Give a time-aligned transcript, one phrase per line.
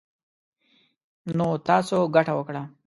[1.37, 2.63] نـو تـاسو ګـټـه وكړه.